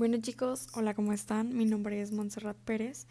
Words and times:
Bueno 0.00 0.16
chicos, 0.16 0.66
hola, 0.72 0.94
¿cómo 0.94 1.12
están? 1.12 1.54
Mi 1.54 1.66
nombre 1.66 2.00
es 2.00 2.10
Montserrat 2.10 2.56
Pérez. 2.56 3.06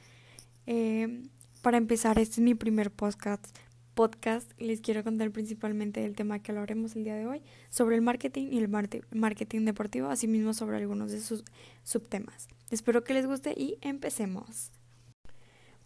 Eh, 0.66 1.22
para 1.62 1.78
empezar, 1.78 2.18
este 2.18 2.38
es 2.38 2.40
mi 2.40 2.56
primer 2.56 2.90
podcast. 2.90 3.46
Podcast 3.94 4.60
les 4.60 4.82
quiero 4.82 5.04
contar 5.04 5.30
principalmente 5.30 6.04
el 6.04 6.16
tema 6.16 6.40
que 6.40 6.52
hablaremos 6.52 6.96
el 6.96 7.04
día 7.04 7.14
de 7.14 7.28
hoy 7.28 7.44
sobre 7.70 7.96
el 7.96 8.02
marketing 8.02 8.48
y 8.52 8.58
el 8.58 8.70
marketing 8.70 9.66
deportivo, 9.66 10.10
asimismo 10.10 10.56
sobre 10.56 10.78
algunos 10.78 11.12
de 11.12 11.22
sus 11.22 11.44
subtemas. 11.84 12.48
Espero 12.72 13.04
que 13.04 13.14
les 13.14 13.28
guste 13.28 13.54
y 13.56 13.78
empecemos. 13.82 14.72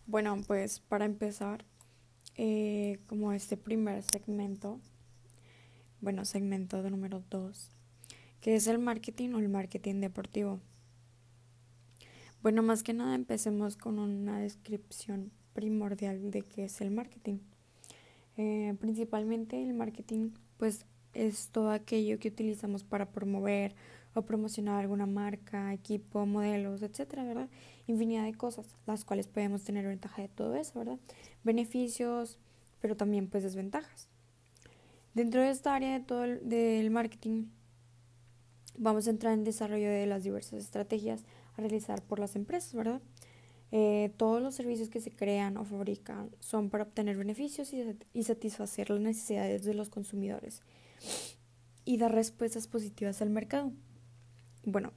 Bueno, 0.05 0.39
pues 0.47 0.79
para 0.79 1.03
empezar, 1.03 1.65
eh, 2.37 3.01
como 3.07 3.33
este 3.33 3.57
primer 3.57 4.03
segmento, 4.03 4.79
bueno, 5.99 6.23
segmento 6.23 6.81
número 6.89 7.25
2, 7.29 7.71
que 8.39 8.55
es 8.55 8.67
el 8.67 8.79
marketing 8.79 9.33
o 9.33 9.39
el 9.39 9.49
marketing 9.49 9.99
deportivo. 9.99 10.61
Bueno, 12.43 12.61
más 12.61 12.83
que 12.83 12.91
nada 12.91 13.15
empecemos 13.15 13.77
con 13.77 13.99
una 13.99 14.37
descripción 14.37 15.31
primordial 15.53 16.29
de 16.29 16.41
qué 16.41 16.65
es 16.65 16.81
el 16.81 16.91
marketing. 16.91 17.37
Eh, 18.35 18.75
principalmente 18.81 19.63
el 19.63 19.73
marketing 19.73 20.31
pues 20.57 20.85
es 21.13 21.47
todo 21.53 21.71
aquello 21.71 22.19
que 22.19 22.27
utilizamos 22.27 22.83
para 22.83 23.11
promover 23.11 23.75
o 24.13 24.23
promocionar 24.23 24.81
alguna 24.81 25.05
marca, 25.05 25.71
equipo, 25.71 26.25
modelos, 26.25 26.81
etcétera, 26.81 27.23
¿verdad? 27.23 27.47
Infinidad 27.87 28.25
de 28.25 28.33
cosas, 28.33 28.75
las 28.85 29.05
cuales 29.05 29.27
podemos 29.27 29.63
tener 29.63 29.87
ventaja 29.87 30.21
de 30.21 30.27
todo 30.27 30.55
eso, 30.55 30.77
¿verdad? 30.77 30.99
Beneficios, 31.45 32.39
pero 32.81 32.97
también 32.97 33.29
pues 33.29 33.43
desventajas. 33.43 34.09
Dentro 35.13 35.41
de 35.41 35.49
esta 35.49 35.75
área 35.75 35.93
de 35.93 36.03
todo 36.03 36.25
el, 36.25 36.49
del 36.49 36.91
marketing 36.91 37.45
vamos 38.77 39.07
a 39.07 39.11
entrar 39.11 39.31
en 39.31 39.45
desarrollo 39.45 39.89
de 39.89 40.07
las 40.07 40.25
diversas 40.25 40.59
estrategias 40.61 41.23
realizar 41.57 42.01
por 42.01 42.19
las 42.19 42.35
empresas, 42.35 42.73
¿verdad? 42.73 43.01
Eh, 43.75 44.11
todos 44.17 44.39
los 44.39 44.53
servicios 44.53 44.89
que 44.89 45.01
se 45.01 45.09
crean 45.09 45.57
o 45.57 45.65
fabrican 45.65 46.29
son 46.39 46.69
para 46.69 46.83
obtener 46.83 47.17
beneficios 47.17 47.73
y, 47.73 48.23
satisfacer 48.23 48.91
las 48.91 48.99
necesidades 48.99 49.63
de 49.63 49.73
los 49.73 49.89
consumidores 49.89 50.61
y 51.83 51.97
dar 51.97 52.13
respuestas 52.13 52.67
positivas 52.67 53.23
al 53.23 53.31
mercado. 53.31 53.71
Bueno, 54.63 54.93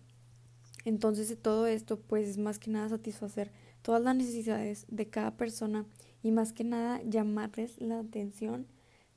entonces 0.85 1.35
todo 1.41 1.67
esto 1.67 1.99
pues 1.99 2.29
es 2.29 2.37
más 2.37 2.59
que 2.59 2.71
nada 2.71 2.91
satisfacer 2.91 3.51
todas 3.81 4.03
las 4.03 4.15
necesidades 4.15 4.85
de 4.89 5.09
cada 5.09 5.39
persona 5.39 5.87
y 6.23 6.31
más 6.31 6.53
que 6.53 6.65
nada 6.65 7.01
llamarles 7.03 7.81
la 7.81 8.01
atención 8.01 8.67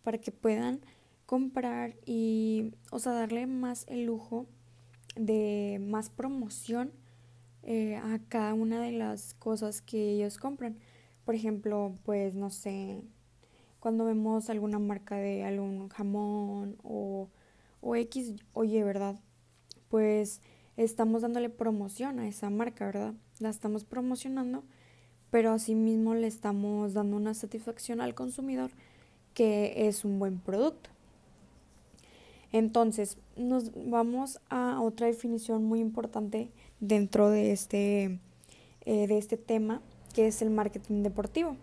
para 0.04 0.20
que 0.20 0.32
puedan 0.32 0.80
comprar 1.26 1.98
y, 2.06 2.72
o 2.92 3.00
sea, 3.00 3.12
darle 3.12 3.46
más 3.46 3.86
el 3.90 4.06
lujo 4.06 4.46
de 5.18 5.82
más 5.86 6.10
promoción 6.10 6.94
eh, 7.64 7.96
a 7.96 8.20
cada 8.30 8.54
una 8.54 8.82
de 8.82 8.92
las 8.92 9.34
cosas 9.36 9.82
que 9.82 10.14
ellos 10.14 10.38
compran. 10.38 10.78
Por 11.26 11.36
ejemplo, 11.36 11.96
pues 12.04 12.36
no 12.36 12.50
sé, 12.50 13.02
cuando 13.80 14.06
vemos 14.06 14.50
alguna 14.50 14.80
marca 14.80 15.16
de 15.18 15.44
algún 15.44 15.90
jamón 15.90 16.78
o, 16.84 17.30
o 17.82 17.96
X, 17.96 18.36
oye, 18.54 18.84
¿verdad? 18.84 19.20
Pues 19.90 20.42
estamos 20.78 21.22
dándole 21.22 21.50
promoción 21.50 22.20
a 22.20 22.28
esa 22.28 22.50
marca, 22.50 22.86
¿verdad? 22.86 23.14
La 23.40 23.50
estamos 23.50 23.84
promocionando, 23.84 24.64
pero 25.32 25.52
asimismo 25.52 26.16
le 26.16 26.28
estamos 26.28 26.94
dando 26.94 27.18
una 27.18 27.34
satisfacción 27.34 28.02
al 28.02 28.16
consumidor 28.16 28.72
que 29.34 29.88
es 29.88 30.04
un 30.06 30.20
buen 30.20 30.40
producto. 30.40 30.90
Entonces, 32.52 33.18
nos 33.38 33.72
vamos 33.90 34.40
a 34.50 34.82
otra 34.82 35.08
definición 35.08 35.64
muy 35.64 35.80
importante 35.80 36.52
dentro 36.80 37.30
de 37.30 37.52
este, 37.52 38.20
eh, 38.86 39.08
de 39.08 39.18
este 39.18 39.38
tema, 39.38 39.82
que 40.14 40.28
es 40.28 40.42
el 40.42 40.50
marketing 40.50 41.04
deportivo. 41.04 41.56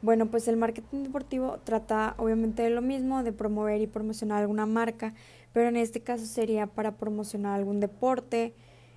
Bueno, 0.00 0.30
pues 0.30 0.46
el 0.46 0.56
marketing 0.56 1.02
deportivo 1.02 1.58
trata 1.64 2.14
obviamente 2.18 2.62
de 2.62 2.70
lo 2.70 2.82
mismo, 2.82 3.24
de 3.24 3.32
promover 3.32 3.80
y 3.80 3.88
promocionar 3.88 4.40
alguna 4.40 4.64
marca, 4.64 5.12
pero 5.52 5.68
en 5.68 5.76
este 5.76 6.00
caso 6.00 6.24
sería 6.24 6.68
para 6.68 6.96
promocionar 6.96 7.58
algún 7.58 7.80
deporte, 7.80 8.54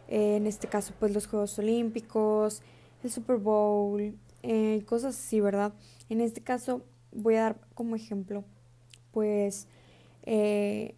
eh, 0.09 0.35
en 0.35 0.45
este 0.45 0.67
caso 0.67 0.93
pues 0.99 1.11
los 1.11 1.25
Juegos 1.25 1.57
Olímpicos, 1.57 2.61
el 3.03 3.09
Super 3.09 3.37
Bowl, 3.37 4.13
eh, 4.43 4.83
cosas 4.85 5.17
así, 5.17 5.39
¿verdad? 5.41 5.73
En 6.09 6.21
este 6.21 6.41
caso 6.41 6.83
voy 7.11 7.35
a 7.35 7.41
dar 7.41 7.55
como 7.73 7.95
ejemplo, 7.95 8.43
pues 9.11 9.67
eh, 10.23 10.93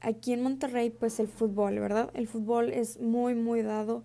aquí 0.00 0.32
en 0.32 0.42
Monterrey, 0.42 0.90
pues 0.90 1.20
el 1.20 1.28
fútbol, 1.28 1.78
¿verdad? 1.78 2.10
El 2.14 2.28
fútbol 2.28 2.72
es 2.72 3.00
muy, 3.00 3.34
muy 3.34 3.62
dado 3.62 4.04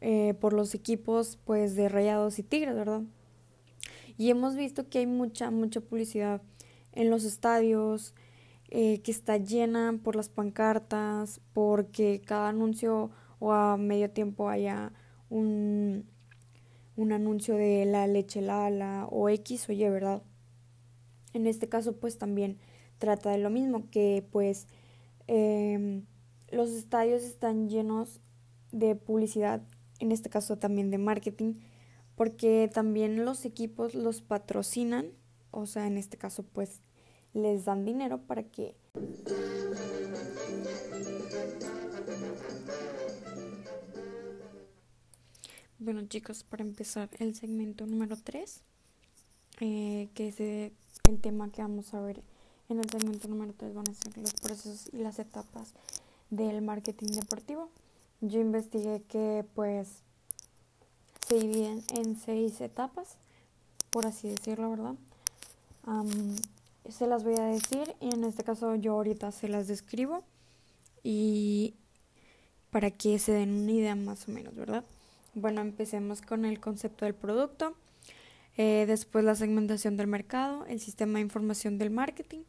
eh, 0.00 0.34
por 0.40 0.52
los 0.52 0.74
equipos, 0.74 1.38
pues 1.44 1.74
de 1.74 1.88
Rayados 1.88 2.38
y 2.38 2.42
Tigres, 2.42 2.74
¿verdad? 2.74 3.02
Y 4.16 4.30
hemos 4.30 4.54
visto 4.56 4.88
que 4.88 4.98
hay 4.98 5.06
mucha, 5.06 5.50
mucha 5.50 5.80
publicidad 5.80 6.42
en 6.92 7.10
los 7.10 7.24
estadios, 7.24 8.14
eh, 8.68 9.00
que 9.02 9.10
está 9.10 9.36
llena 9.36 9.98
por 10.02 10.16
las 10.16 10.28
pancartas, 10.28 11.40
porque 11.52 12.22
cada 12.24 12.48
anuncio 12.48 13.10
o 13.38 13.52
a 13.52 13.76
medio 13.76 14.10
tiempo 14.10 14.48
haya 14.48 14.92
un, 15.28 16.06
un 16.96 17.12
anuncio 17.12 17.56
de 17.56 17.84
la 17.86 18.06
leche 18.06 18.42
Lala 18.42 19.06
o 19.10 19.28
X 19.28 19.68
o 19.68 19.72
Y, 19.72 19.88
¿verdad? 19.88 20.22
En 21.32 21.46
este 21.46 21.68
caso, 21.68 21.96
pues 21.96 22.18
también 22.18 22.58
trata 22.98 23.30
de 23.30 23.38
lo 23.38 23.50
mismo, 23.50 23.88
que 23.90 24.26
pues 24.30 24.68
eh, 25.32 26.02
los 26.50 26.70
estadios 26.70 27.22
están 27.22 27.68
llenos 27.68 28.20
de 28.72 28.96
publicidad, 28.96 29.62
en 30.00 30.10
este 30.10 30.28
caso 30.28 30.58
también 30.58 30.90
de 30.90 30.98
marketing, 30.98 31.54
porque 32.16 32.68
también 32.72 33.24
los 33.24 33.44
equipos 33.44 33.94
los 33.94 34.22
patrocinan, 34.22 35.12
o 35.52 35.66
sea, 35.66 35.86
en 35.86 35.98
este 35.98 36.16
caso 36.16 36.42
pues 36.42 36.80
les 37.32 37.64
dan 37.64 37.84
dinero 37.84 38.18
para 38.18 38.42
que... 38.42 38.74
Bueno 45.78 46.02
chicos, 46.08 46.42
para 46.42 46.64
empezar 46.64 47.08
el 47.20 47.36
segmento 47.36 47.86
número 47.86 48.16
3, 48.16 48.62
eh, 49.60 50.08
que 50.12 50.28
es 50.28 50.40
el 50.40 51.20
tema 51.20 51.52
que 51.52 51.62
vamos 51.62 51.94
a 51.94 52.00
ver 52.00 52.20
en 52.70 52.80
el 52.80 52.90
segmento 52.90 53.28
número 53.28 53.52
3 53.56 53.74
van 53.74 53.88
a 53.88 53.94
ser 53.94 54.16
los 54.18 54.32
procesos 54.34 54.90
y 54.92 54.98
las 54.98 55.18
etapas 55.18 55.72
del 56.30 56.62
marketing 56.62 57.12
deportivo. 57.12 57.68
Yo 58.20 58.40
investigué 58.40 59.02
que 59.08 59.44
pues 59.54 59.88
se 61.28 61.38
dividen 61.38 61.82
en 61.94 62.16
seis 62.16 62.60
etapas, 62.60 63.16
por 63.90 64.06
así 64.06 64.28
decirlo, 64.28 64.70
¿verdad? 64.70 64.94
se 66.88 67.06
las 67.06 67.24
voy 67.24 67.34
a 67.38 67.44
decir 67.44 67.94
y 68.00 68.14
en 68.14 68.24
este 68.24 68.44
caso 68.44 68.74
yo 68.74 68.92
ahorita 68.92 69.32
se 69.32 69.48
las 69.48 69.66
describo 69.66 70.22
y 71.02 71.74
para 72.70 72.90
que 72.90 73.18
se 73.18 73.32
den 73.32 73.62
una 73.62 73.72
idea 73.72 73.96
más 73.96 74.28
o 74.28 74.32
menos, 74.32 74.54
¿verdad? 74.54 74.84
Bueno, 75.34 75.60
empecemos 75.60 76.20
con 76.20 76.44
el 76.44 76.60
concepto 76.60 77.04
del 77.04 77.14
producto, 77.14 77.74
eh, 78.56 78.84
después 78.86 79.24
la 79.24 79.34
segmentación 79.34 79.96
del 79.96 80.06
mercado, 80.06 80.66
el 80.66 80.80
sistema 80.80 81.14
de 81.14 81.22
información 81.22 81.78
del 81.78 81.90
marketing, 81.90 82.40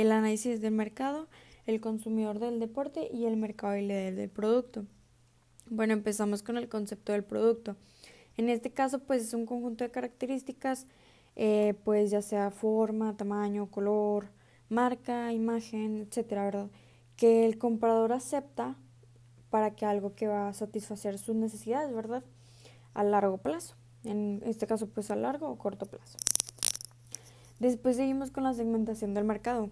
el 0.00 0.12
análisis 0.12 0.60
del 0.60 0.72
mercado, 0.72 1.28
el 1.66 1.80
consumidor 1.80 2.38
del 2.38 2.60
deporte 2.60 3.08
y 3.12 3.26
el 3.26 3.36
mercado 3.36 3.74
líder 3.76 4.14
del 4.14 4.30
producto. 4.30 4.84
Bueno, 5.68 5.92
empezamos 5.92 6.42
con 6.42 6.56
el 6.56 6.68
concepto 6.68 7.12
del 7.12 7.24
producto. 7.24 7.76
En 8.36 8.48
este 8.48 8.70
caso, 8.70 9.00
pues 9.00 9.22
es 9.22 9.34
un 9.34 9.46
conjunto 9.46 9.84
de 9.84 9.90
características, 9.90 10.86
eh, 11.36 11.74
pues 11.84 12.10
ya 12.10 12.22
sea 12.22 12.50
forma, 12.50 13.16
tamaño, 13.16 13.70
color, 13.70 14.28
marca, 14.68 15.32
imagen, 15.32 15.98
etcétera, 15.98 16.44
¿verdad? 16.44 16.70
Que 17.16 17.46
el 17.46 17.58
comprador 17.58 18.12
acepta 18.12 18.76
para 19.50 19.74
que 19.74 19.84
algo 19.84 20.14
que 20.14 20.28
va 20.28 20.48
a 20.48 20.54
satisfacer 20.54 21.18
sus 21.18 21.36
necesidades, 21.36 21.94
¿verdad? 21.94 22.24
A 22.94 23.04
largo 23.04 23.38
plazo. 23.38 23.74
En 24.04 24.42
este 24.46 24.66
caso, 24.66 24.88
pues 24.88 25.10
a 25.10 25.16
largo 25.16 25.48
o 25.48 25.58
corto 25.58 25.86
plazo. 25.86 26.18
Después 27.58 27.96
seguimos 27.96 28.30
con 28.30 28.44
la 28.44 28.54
segmentación 28.54 29.12
del 29.12 29.24
mercado. 29.24 29.70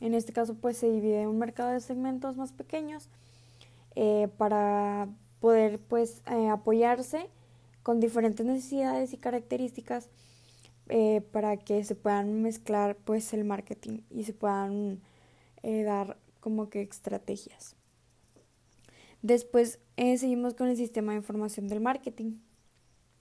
En 0.00 0.14
este 0.14 0.32
caso, 0.32 0.54
pues 0.54 0.78
se 0.78 0.90
divide 0.90 1.26
un 1.26 1.38
mercado 1.38 1.70
de 1.70 1.80
segmentos 1.80 2.36
más 2.36 2.52
pequeños 2.52 3.08
eh, 3.96 4.28
para 4.38 5.08
poder, 5.40 5.78
pues, 5.78 6.22
eh, 6.30 6.48
apoyarse 6.48 7.28
con 7.82 8.00
diferentes 8.00 8.44
necesidades 8.46 9.12
y 9.12 9.18
características 9.18 10.08
eh, 10.88 11.22
para 11.32 11.56
que 11.56 11.84
se 11.84 11.94
puedan 11.94 12.42
mezclar, 12.42 12.96
pues, 12.96 13.32
el 13.34 13.44
marketing 13.44 14.00
y 14.10 14.24
se 14.24 14.32
puedan 14.32 15.00
dar 15.62 16.16
como 16.40 16.70
que 16.70 16.80
estrategias. 16.80 17.76
Después 19.20 19.78
seguimos 19.96 20.54
con 20.54 20.68
el 20.68 20.76
sistema 20.78 21.12
de 21.12 21.18
información 21.18 21.68
del 21.68 21.80
marketing. 21.80 22.38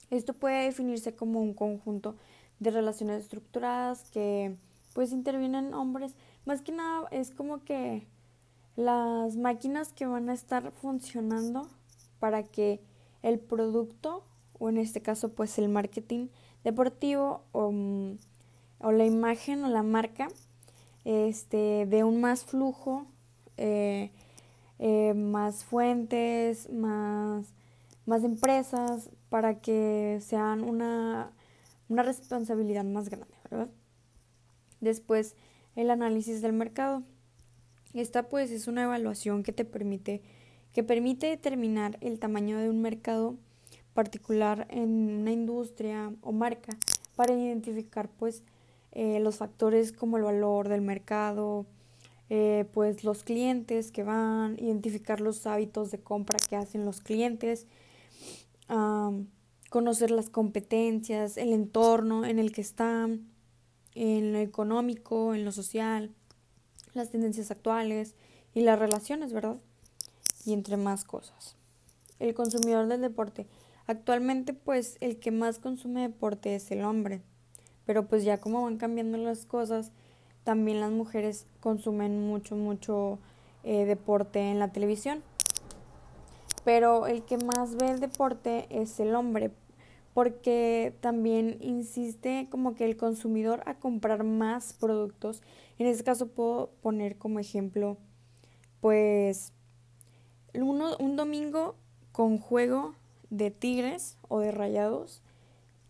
Esto 0.10 0.34
puede 0.34 0.64
definirse 0.64 1.14
como 1.14 1.42
un 1.42 1.54
conjunto 1.54 2.16
de 2.60 2.72
relaciones 2.72 3.24
estructuradas 3.24 4.10
que 4.12 4.56
pues 4.94 5.12
intervienen 5.12 5.74
hombres 5.74 6.16
más 6.50 6.64
que 6.64 6.72
nada 6.72 7.08
es 7.12 7.30
como 7.30 7.64
que 7.64 8.08
las 8.76 9.36
máquinas 9.36 9.94
que 9.94 10.08
van 10.08 10.32
a 10.32 10.34
estar 10.34 10.72
funcionando 10.72 11.68
para 12.20 12.42
que 12.42 12.82
el 13.22 13.38
producto 13.38 14.24
o 14.58 14.70
en 14.70 14.80
este 14.80 15.00
caso 15.00 15.30
pues 15.30 15.60
el 15.60 15.70
marketing 15.70 16.30
deportivo 16.64 17.44
o, 17.52 17.72
mm, 17.72 18.18
o 18.80 18.92
la 18.92 19.06
imagen 19.06 19.64
o 19.64 19.68
la 19.68 19.84
marca 19.84 20.30
este, 21.06 21.86
de 21.86 22.04
un 22.04 22.20
más 22.20 22.44
flujo, 22.46 23.06
eh, 23.58 24.10
eh, 24.80 25.14
más 25.14 25.64
fuentes, 25.64 26.68
más, 26.72 27.46
más 28.08 28.24
empresas 28.24 29.12
para 29.30 29.60
que 29.62 30.18
sean 30.24 30.64
una, 30.64 31.32
una 31.90 32.02
responsabilidad 32.02 32.86
más 32.86 33.10
grande, 33.10 33.36
¿verdad? 33.52 33.70
Después, 34.82 35.36
el 35.76 35.92
análisis 35.92 36.42
del 36.42 36.54
mercado. 36.54 37.04
Esta 37.94 38.30
pues 38.30 38.52
es 38.52 38.68
una 38.68 38.84
evaluación 38.84 39.44
que 39.44 39.52
te 39.52 39.66
permite 39.66 40.22
que 40.74 40.84
permite 40.84 41.28
determinar 41.28 41.98
el 42.02 42.20
tamaño 42.20 42.58
de 42.60 42.70
un 42.70 42.82
mercado 42.82 43.36
particular 43.94 44.68
en 44.70 45.22
una 45.22 45.32
industria 45.32 46.14
o 46.22 46.32
marca 46.32 46.78
para 47.16 47.34
identificar 47.34 48.08
pues 48.10 48.44
eh, 48.92 49.20
los 49.20 49.38
factores 49.38 49.92
como 49.92 50.18
el 50.18 50.24
valor 50.24 50.70
del 50.70 50.82
mercado, 50.82 51.66
eh, 52.30 52.66
pues 52.74 53.04
los 53.04 53.24
clientes 53.24 53.92
que 53.92 54.04
van, 54.04 54.56
identificar 54.60 55.22
los 55.22 55.46
hábitos 55.48 55.92
de 55.92 56.00
compra 56.00 56.38
que 56.50 56.56
hacen 56.56 56.86
los 56.86 57.02
clientes, 57.02 57.68
conocer 59.70 60.12
las 60.12 60.30
competencias, 60.30 61.38
el 61.38 61.54
entorno 61.54 62.24
en 62.24 62.38
el 62.38 62.52
que 62.52 62.62
están, 62.62 63.28
en 63.96 64.34
lo 64.34 64.40
económico, 64.40 65.34
en 65.34 65.46
lo 65.46 65.52
social, 65.52 66.12
las 66.94 67.10
tendencias 67.10 67.52
actuales 67.52 68.16
y 68.54 68.62
las 68.62 68.80
relaciones, 68.80 69.34
¿verdad? 69.34 69.58
Y 70.46 70.54
entre 70.54 70.78
más 70.78 71.04
cosas. 71.04 71.56
El 72.20 72.34
consumidor 72.34 72.88
del 72.88 73.02
deporte. 73.02 73.48
Actualmente 73.88 74.54
pues 74.54 74.98
el 75.02 75.20
que 75.20 75.32
más 75.32 75.60
consume 75.60 76.02
deporte 76.02 76.56
es 76.56 76.70
el 76.72 76.84
hombre, 76.84 77.22
pero 77.86 78.08
pues 78.08 78.24
ya 78.24 78.40
como 78.40 78.64
van 78.64 78.78
cambiando 78.78 79.18
las 79.18 79.46
cosas, 79.46 79.92
también 80.44 80.80
las 80.80 80.92
mujeres 80.92 81.48
consumen 81.60 82.28
mucho, 82.28 82.56
mucho 82.56 83.20
eh, 83.64 83.86
deporte 83.86 84.40
en 84.52 84.60
la 84.60 84.72
televisión. 84.72 85.24
Pero 86.64 87.08
el 87.08 87.24
que 87.24 87.38
más 87.38 87.76
ve 87.76 87.90
el 87.90 88.00
deporte 88.00 88.68
es 88.70 89.00
el 89.00 89.16
hombre, 89.16 89.52
porque 90.14 90.96
también 91.02 91.58
insiste 91.62 92.48
como 92.50 92.76
que 92.76 92.86
el 92.86 92.98
consumidor 92.98 93.62
a 93.66 93.76
comprar 93.76 94.24
más 94.24 94.74
productos. 94.74 95.42
En 95.78 95.88
este 95.88 96.04
caso 96.04 96.28
puedo 96.28 96.72
poner 96.82 97.18
como 97.18 97.40
ejemplo, 97.40 97.98
pues, 98.82 99.54
uno, 100.54 100.98
un 101.00 101.16
domingo 101.16 101.76
con 102.12 102.38
juego 102.38 102.96
de 103.30 103.52
tigres 103.52 104.18
o 104.28 104.40
de 104.40 104.52
rayados, 104.52 105.22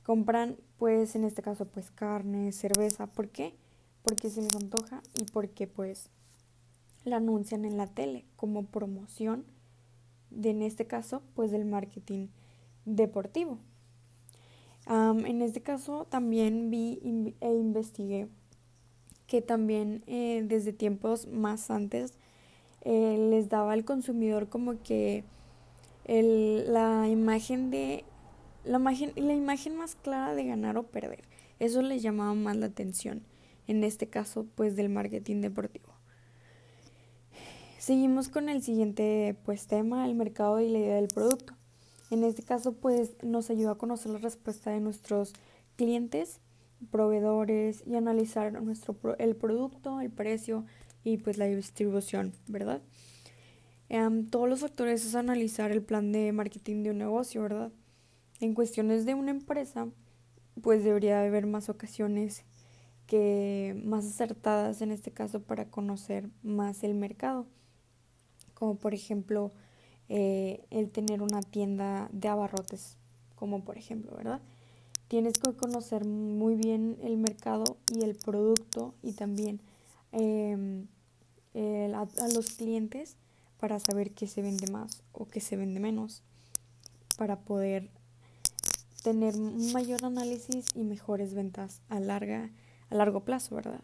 compran 0.04 0.58
pues 0.78 1.16
en 1.16 1.24
este 1.24 1.42
caso 1.42 1.66
pues 1.66 1.92
carne, 1.92 2.52
cerveza. 2.52 3.08
¿Por 3.08 3.30
qué? 3.30 3.54
Porque 4.04 4.30
se 4.30 4.42
les 4.42 4.56
antoja 4.56 5.02
y 5.20 5.26
porque 5.26 5.68
pues 5.68 6.10
la 7.04 7.18
anuncian 7.18 7.66
en 7.66 7.78
la 7.78 7.88
tele 7.88 8.26
como 8.36 8.66
promoción 8.66 9.46
de 10.30 10.52
en 10.52 10.62
este 10.62 10.86
caso 10.88 11.22
pues 11.36 11.52
del 11.52 11.66
marketing 11.66 12.28
deportivo 12.86 13.60
en 14.90 15.42
este 15.42 15.62
caso 15.62 16.06
también 16.10 16.72
vi 16.72 17.00
e 17.42 17.54
investigué 17.54 18.28
que 19.28 19.42
también 19.42 20.04
eh, 20.08 20.44
desde 20.46 20.74
tiempos 20.74 21.28
más 21.28 21.70
antes 21.70 22.16
eh, 22.82 23.28
les 23.30 23.50
daba 23.50 23.74
al 23.74 23.86
consumidor 23.86 24.50
como 24.50 24.82
que 24.82 25.24
el, 26.06 26.74
la 26.74 27.08
imagen 27.08 27.70
de 27.70 28.04
la 28.64 28.78
imagen, 28.78 29.14
la 29.16 29.34
imagen 29.34 29.76
más 29.76 29.96
clara 29.96 30.34
de 30.34 30.46
ganar 30.46 30.78
o 30.78 30.84
perder. 30.84 31.24
Eso 31.60 31.82
les 31.82 32.02
llamaba 32.02 32.34
más 32.34 32.58
la 32.58 32.68
atención. 32.68 33.24
En 33.68 33.84
este 33.84 34.08
caso, 34.08 34.48
pues 34.56 34.76
del 34.76 34.90
marketing 34.90 35.42
deportivo. 35.42 35.94
Seguimos 37.78 38.30
con 38.30 38.50
el 38.50 38.64
siguiente 38.64 39.38
pues 39.46 39.68
tema, 39.68 40.06
el 40.06 40.16
mercado 40.16 40.60
y 40.60 40.70
la 40.70 40.80
idea 40.80 40.96
del 40.96 41.08
producto. 41.08 41.59
En 42.12 42.24
este 42.24 42.44
caso, 42.44 42.74
pues 42.74 43.12
nos 43.24 43.50
ayuda 43.50 43.72
a 43.72 43.76
conocer 43.76 44.12
la 44.12 44.20
respuesta 44.20 44.72
de 44.72 44.80
nuestros 44.80 45.34
clientes, 45.76 46.40
proveedores 46.92 47.84
y 47.86 47.96
analizar 47.96 48.52
nuestro 48.62 48.98
el 49.18 49.36
producto, 49.36 50.02
el 50.02 50.10
precio 50.10 50.66
y 51.04 51.18
pues 51.18 51.38
la 51.38 51.46
distribución, 51.46 52.34
¿verdad? 52.48 52.82
Em, 53.90 54.28
todos 54.28 54.48
los 54.48 54.62
factores 54.62 55.06
es 55.06 55.16
analizar 55.16 55.72
el 55.72 55.82
plan 55.82 56.12
de 56.12 56.32
marketing 56.32 56.84
de 56.84 56.92
un 56.92 56.98
negocio, 57.00 57.42
¿verdad? 57.42 57.72
En 58.40 58.54
cuestiones 58.54 59.06
de 59.06 59.16
una 59.16 59.32
empresa, 59.32 59.88
pues 60.62 60.84
debería 60.84 61.22
haber 61.22 61.48
más 61.48 61.70
ocasiones 61.70 62.44
que 63.08 63.82
más 63.84 64.06
acertadas 64.06 64.82
en 64.82 64.92
este 64.92 65.12
caso 65.12 65.42
para 65.42 65.66
conocer 65.66 66.30
más 66.44 66.84
el 66.84 66.94
mercado, 66.94 67.48
como 68.54 68.76
por 68.76 68.94
ejemplo 68.94 69.52
eh, 70.10 70.66
el 70.70 70.90
tener 70.90 71.22
una 71.22 71.42
tienda 71.42 72.10
de 72.12 72.28
abarrotes, 72.28 72.98
como 73.36 73.64
por 73.64 73.78
ejemplo, 73.78 74.16
¿verdad? 74.16 74.42
Tienes 75.08 75.34
que 75.34 75.54
conocer 75.54 76.06
muy 76.06 76.56
bien 76.56 76.98
el 77.02 77.18
mercado 77.18 77.78
y 77.94 78.04
el 78.04 78.16
producto 78.16 78.94
y 79.02 79.14
también 79.14 79.60
em, 80.12 80.88
a, 81.56 82.02
a 82.02 82.28
los 82.34 82.52
clientes 82.52 83.16
para 83.60 83.80
saber 83.80 84.12
qué 84.12 84.28
se 84.28 84.42
vende 84.42 84.72
más 84.72 85.04
o 85.12 85.28
qué 85.28 85.40
se 85.40 85.58
vende 85.58 85.80
menos, 85.80 86.22
para 87.18 87.40
poder 87.40 87.90
tener 89.04 89.36
un 89.36 89.72
mayor 89.74 90.06
análisis 90.06 90.66
y 90.76 90.84
mejores 90.84 91.34
ventas 91.34 91.82
a 91.90 92.00
larga 92.00 92.50
a 92.90 92.96
largo 92.96 93.22
plazo, 93.22 93.56
¿verdad? 93.56 93.82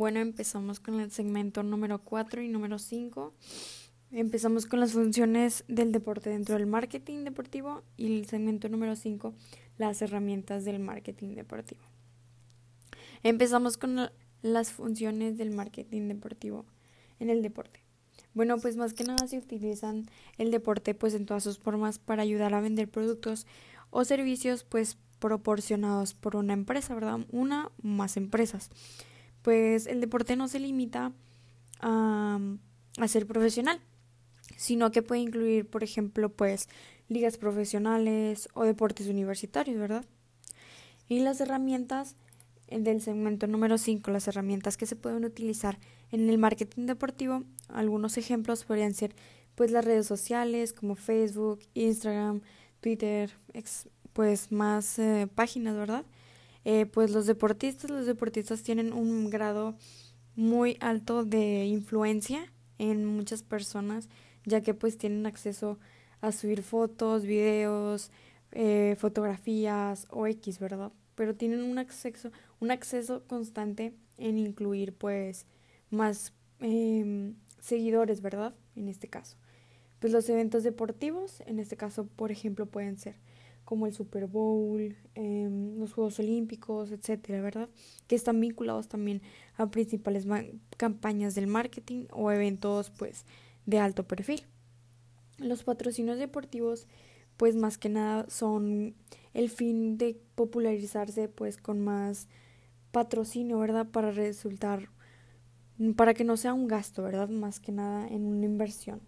Bueno, 0.00 0.20
empezamos 0.20 0.80
con 0.80 0.98
el 0.98 1.10
segmento 1.10 1.62
número 1.62 2.02
4 2.02 2.40
y 2.40 2.48
número 2.48 2.78
5. 2.78 3.34
Empezamos 4.12 4.64
con 4.64 4.80
las 4.80 4.94
funciones 4.94 5.62
del 5.68 5.92
deporte 5.92 6.30
dentro 6.30 6.54
del 6.54 6.66
marketing 6.66 7.24
deportivo 7.24 7.82
y 7.98 8.06
el 8.06 8.24
segmento 8.24 8.70
número 8.70 8.96
5, 8.96 9.34
las 9.76 10.00
herramientas 10.00 10.64
del 10.64 10.78
marketing 10.78 11.34
deportivo. 11.34 11.82
Empezamos 13.22 13.76
con 13.76 14.10
las 14.40 14.72
funciones 14.72 15.36
del 15.36 15.50
marketing 15.50 16.08
deportivo 16.08 16.64
en 17.18 17.28
el 17.28 17.42
deporte. 17.42 17.80
Bueno, 18.32 18.56
pues 18.56 18.78
más 18.78 18.94
que 18.94 19.04
nada 19.04 19.26
se 19.26 19.36
utilizan 19.36 20.06
el 20.38 20.50
deporte 20.50 20.94
pues 20.94 21.12
en 21.12 21.26
todas 21.26 21.42
sus 21.42 21.58
formas 21.58 21.98
para 21.98 22.22
ayudar 22.22 22.54
a 22.54 22.62
vender 22.62 22.90
productos 22.90 23.46
o 23.90 24.06
servicios 24.06 24.64
pues 24.64 24.96
proporcionados 25.18 26.14
por 26.14 26.36
una 26.36 26.54
empresa, 26.54 26.94
¿verdad? 26.94 27.18
Una 27.30 27.66
o 27.66 27.86
más 27.86 28.16
empresas 28.16 28.70
pues 29.42 29.86
el 29.86 30.00
deporte 30.00 30.36
no 30.36 30.48
se 30.48 30.60
limita 30.60 31.12
a, 31.80 32.38
ser 33.06 33.26
profesional, 33.26 33.80
sino 34.56 34.90
que 34.90 35.02
puede 35.02 35.22
incluir, 35.22 35.68
por 35.68 35.82
ejemplo, 35.82 36.28
pues 36.28 36.68
ligas 37.08 37.38
profesionales 37.38 38.48
o 38.54 38.64
deportes 38.64 39.08
universitarios, 39.08 39.78
¿verdad? 39.78 40.04
Y 41.08 41.20
las 41.20 41.40
herramientas 41.40 42.14
del 42.70 43.00
segmento 43.00 43.46
número 43.46 43.78
5, 43.78 44.10
las 44.10 44.28
herramientas 44.28 44.76
que 44.76 44.86
se 44.86 44.96
pueden 44.96 45.24
utilizar 45.24 45.78
en 46.12 46.28
el 46.28 46.38
marketing 46.38 46.86
deportivo, 46.86 47.42
algunos 47.68 48.16
ejemplos 48.16 48.64
podrían 48.64 48.94
ser 48.94 49.14
pues 49.54 49.72
las 49.72 49.84
redes 49.84 50.06
sociales 50.06 50.72
como 50.72 50.94
Facebook, 50.94 51.60
Instagram, 51.74 52.40
Twitter, 52.80 53.30
pues 54.12 54.52
más 54.52 54.98
eh, 54.98 55.28
páginas, 55.34 55.76
¿verdad? 55.76 56.04
Eh, 56.64 56.86
pues 56.86 57.10
los 57.10 57.26
deportistas, 57.26 57.90
los 57.90 58.06
deportistas 58.06 58.62
tienen 58.62 58.92
un 58.92 59.30
grado 59.30 59.76
muy 60.36 60.76
alto 60.80 61.24
de 61.24 61.64
influencia 61.64 62.52
en 62.78 63.04
muchas 63.04 63.42
personas, 63.42 64.08
ya 64.44 64.62
que 64.62 64.74
pues 64.74 64.98
tienen 64.98 65.26
acceso 65.26 65.78
a 66.20 66.32
subir 66.32 66.62
fotos, 66.62 67.24
videos, 67.24 68.10
eh, 68.52 68.96
fotografías 68.98 70.06
o 70.10 70.26
X, 70.26 70.58
¿verdad? 70.58 70.92
Pero 71.14 71.34
tienen 71.34 71.62
un 71.62 71.78
acceso, 71.78 72.30
un 72.60 72.70
acceso 72.70 73.24
constante 73.26 73.94
en 74.18 74.38
incluir 74.38 74.94
pues 74.94 75.46
más 75.90 76.32
em, 76.60 77.34
seguidores, 77.60 78.20
¿verdad? 78.22 78.54
En 78.76 78.88
este 78.88 79.08
caso. 79.08 79.36
Pues 79.98 80.12
los 80.12 80.28
eventos 80.28 80.62
deportivos, 80.62 81.42
en 81.46 81.58
este 81.58 81.76
caso, 81.76 82.06
por 82.06 82.30
ejemplo, 82.32 82.66
pueden 82.66 82.98
ser 82.98 83.16
como 83.70 83.86
el 83.86 83.92
Super 83.92 84.26
Bowl, 84.26 84.96
em, 85.14 85.78
los 85.78 85.92
Juegos 85.92 86.18
Olímpicos, 86.18 86.90
etcétera, 86.90 87.40
¿verdad? 87.40 87.68
Que 88.08 88.16
están 88.16 88.40
vinculados 88.40 88.88
también 88.88 89.22
a 89.56 89.70
principales 89.70 90.26
campañas 90.76 91.36
del 91.36 91.46
marketing 91.46 92.06
o 92.10 92.32
eventos, 92.32 92.90
pues, 92.90 93.26
de 93.66 93.78
alto 93.78 94.08
perfil. 94.08 94.42
Los 95.38 95.62
patrocinios 95.62 96.18
deportivos, 96.18 96.88
pues, 97.36 97.54
más 97.54 97.78
que 97.78 97.90
nada 97.90 98.28
son 98.28 98.96
el 99.34 99.50
fin 99.50 99.98
de 99.98 100.20
popularizarse, 100.34 101.28
pues, 101.28 101.56
con 101.56 101.78
más 101.78 102.26
patrocinio, 102.90 103.60
¿verdad? 103.60 103.86
Para 103.86 104.10
resultar, 104.10 104.88
para 105.94 106.12
que 106.12 106.24
no 106.24 106.36
sea 106.36 106.54
un 106.54 106.66
gasto, 106.66 107.04
¿verdad? 107.04 107.28
Más 107.28 107.60
que 107.60 107.70
nada 107.70 108.08
en 108.08 108.26
una 108.26 108.46
inversión, 108.46 109.00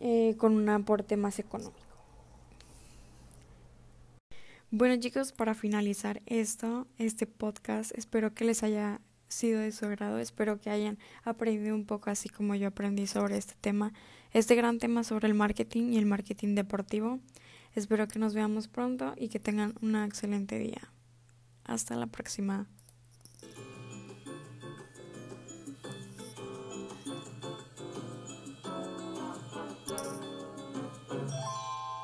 eh, 0.00 0.34
con 0.36 0.54
un 0.54 0.68
aporte 0.68 1.16
más 1.16 1.38
económico. 1.38 1.87
Bueno 4.70 5.00
chicos, 5.00 5.32
para 5.32 5.54
finalizar 5.54 6.20
esto, 6.26 6.86
este 6.98 7.26
podcast, 7.26 7.90
espero 7.96 8.34
que 8.34 8.44
les 8.44 8.62
haya 8.62 9.00
sido 9.26 9.60
de 9.60 9.72
su 9.72 9.86
agrado, 9.86 10.18
espero 10.18 10.60
que 10.60 10.68
hayan 10.68 10.98
aprendido 11.24 11.74
un 11.74 11.86
poco 11.86 12.10
así 12.10 12.28
como 12.28 12.54
yo 12.54 12.68
aprendí 12.68 13.06
sobre 13.06 13.38
este 13.38 13.54
tema, 13.62 13.94
este 14.34 14.56
gran 14.56 14.78
tema 14.78 15.04
sobre 15.04 15.26
el 15.26 15.32
marketing 15.32 15.94
y 15.94 15.96
el 15.96 16.04
marketing 16.04 16.54
deportivo. 16.54 17.18
Espero 17.74 18.08
que 18.08 18.18
nos 18.18 18.34
veamos 18.34 18.68
pronto 18.68 19.14
y 19.16 19.28
que 19.28 19.40
tengan 19.40 19.72
un 19.80 19.96
excelente 19.96 20.58
día. 20.58 20.92
Hasta 21.64 21.96
la 21.96 22.06
próxima. 22.06 22.66